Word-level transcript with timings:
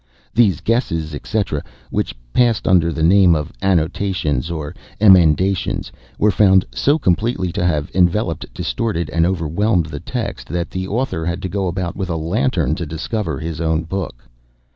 These 0.33 0.61
guesses, 0.61 1.13
etc., 1.13 1.61
which 1.91 2.15
passed 2.33 2.67
under 2.67 2.91
the 2.91 3.03
name 3.03 3.35
of 3.35 3.53
annotations, 3.61 4.49
or 4.49 4.73
emendations, 4.99 5.91
were 6.17 6.31
found 6.31 6.65
so 6.73 6.97
completely 6.97 7.51
to 7.51 7.63
have 7.63 7.91
enveloped, 7.93 8.51
distorted, 8.51 9.11
and 9.11 9.27
overwhelmed 9.27 9.85
the 9.85 9.99
text, 9.99 10.47
that 10.47 10.71
the 10.71 10.87
author 10.87 11.23
had 11.27 11.39
to 11.43 11.49
go 11.49 11.67
about 11.67 11.95
with 11.95 12.09
a 12.09 12.17
lantern 12.17 12.73
to 12.77 12.85
discover 12.87 13.37
his 13.37 13.61
own 13.61 13.83
book. 13.83 14.27